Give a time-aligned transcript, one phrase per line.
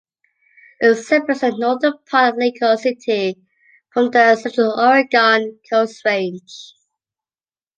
[0.79, 3.39] It separates the northern part of Lincoln City
[3.93, 6.73] from the Central Oregon Coast Range.